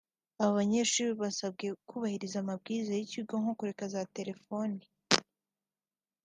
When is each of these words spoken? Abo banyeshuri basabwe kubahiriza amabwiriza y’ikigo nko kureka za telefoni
Abo 0.41 0.51
banyeshuri 0.59 1.11
basabwe 1.21 1.67
kubahiriza 1.87 2.37
amabwiriza 2.39 2.91
y’ikigo 2.95 3.33
nko 3.41 3.53
kureka 3.59 3.85
za 3.93 4.01
telefoni 4.15 4.79